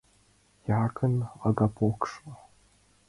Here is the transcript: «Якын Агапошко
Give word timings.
«Якын 0.83 1.13
Агапошко 1.47 2.29